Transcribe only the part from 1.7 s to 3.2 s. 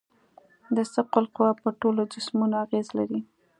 ټولو جسمونو اغېز لري.